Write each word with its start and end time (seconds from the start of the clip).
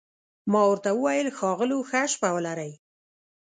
ما 0.51 0.61
ورته 0.69 0.89
وویل: 0.93 1.27
ښاغلو، 1.37 1.79
ښه 1.89 2.01
شپه 2.13 2.29
ولرئ. 2.35 2.71